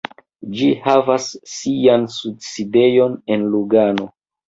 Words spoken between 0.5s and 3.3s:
Ĝi havas sian sidejon